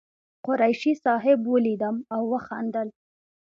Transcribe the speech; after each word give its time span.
قریشي 0.45 0.93
صاحب 1.05 1.39
ولیدم 1.53 1.95
او 2.15 2.21
وخندل. 2.33 2.87